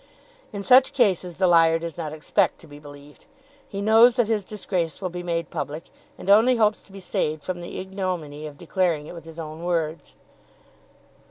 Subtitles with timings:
[0.51, 3.27] In such cases the liar does not expect to be believed.
[3.69, 7.43] He knows that his disgrace will be made public, and only hopes to be saved
[7.43, 10.15] from the ignominy of declaring it with his own words.